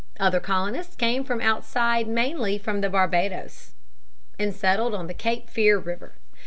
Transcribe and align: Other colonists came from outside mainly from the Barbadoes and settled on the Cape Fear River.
Other 0.19 0.39
colonists 0.39 0.95
came 0.95 1.23
from 1.23 1.41
outside 1.41 2.07
mainly 2.07 2.57
from 2.57 2.81
the 2.81 2.89
Barbadoes 2.89 3.73
and 4.39 4.51
settled 4.51 4.95
on 4.95 5.05
the 5.05 5.13
Cape 5.13 5.47
Fear 5.47 5.77
River. 5.77 6.13